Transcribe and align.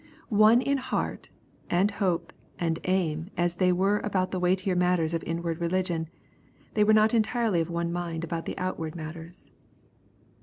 One 0.33 0.63
in 0.63 0.79
heart, 0.79 1.29
and 1.69 1.91
hope, 1.91 2.33
and 2.57 2.79
aim, 2.85 3.27
as 3.37 3.53
they 3.61 3.71
were 3.71 3.99
about 3.99 4.31
the 4.31 4.39
weightier 4.39 4.75
matters 4.75 5.13
of 5.13 5.21
inward 5.25 5.61
religion, 5.61 6.09
they 6.73 6.83
were 6.83 6.91
not 6.91 7.13
entirely 7.13 7.61
of 7.61 7.69
one 7.69 7.91
mind 7.93 8.23
about 8.23 8.49
outward 8.57 8.95
matters. 8.95 9.51